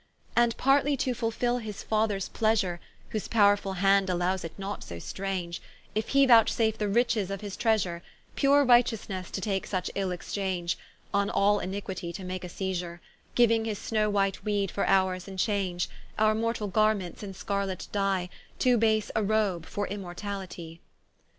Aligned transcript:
And 0.35 0.57
partly 0.57 0.97
to 0.97 1.13
fulfil 1.13 1.59
his 1.59 1.83
Fathers 1.83 2.27
pleasure, 2.29 2.79
Whose 3.09 3.27
powrefull 3.27 3.75
hand 3.75 4.09
allowes 4.09 4.43
it 4.43 4.57
not 4.57 4.83
so 4.83 4.97
strange, 4.97 5.61
If 5.93 6.07
he 6.09 6.25
vouchsafe 6.25 6.75
the 6.79 6.87
riches 6.87 7.29
of 7.29 7.41
his 7.41 7.55
treasure, 7.55 8.01
Pure 8.35 8.65
Righteousnesse 8.65 9.29
to 9.29 9.39
take 9.41 9.67
such 9.67 9.91
il 9.93 10.09
exchange; 10.09 10.75
On 11.13 11.29
all 11.29 11.59
Iniquitie 11.59 12.15
to 12.15 12.23
make 12.23 12.43
a 12.43 12.49
seisure, 12.49 12.99
Giuing 13.35 13.65
his 13.67 13.77
snow 13.77 14.09
white 14.09 14.43
Weed 14.43 14.71
for 14.71 14.87
ours 14.87 15.27
in 15.27 15.37
change; 15.37 15.87
Our 16.17 16.33
mortall 16.33 16.69
garments 16.73 17.21
in 17.21 17.29
a 17.29 17.33
scarlet 17.35 17.87
Die, 17.91 18.27
Too 18.57 18.79
base 18.79 19.11
a 19.15 19.21
roabe 19.21 19.67
for 19.67 19.85
Immortalitie. 19.87 20.79